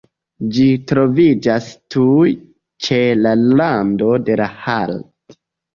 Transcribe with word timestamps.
Ĝi 0.53 0.63
troviĝas 0.91 1.67
tuj 1.97 2.33
ĉe 2.89 3.01
la 3.23 3.37
rando 3.61 4.13
de 4.29 4.41
la 4.45 4.51
Haardt. 4.67 5.41